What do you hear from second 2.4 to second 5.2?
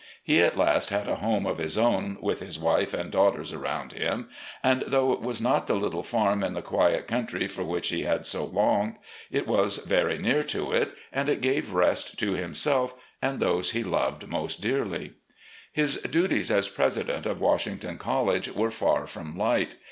•w'ife and daughters around him, and though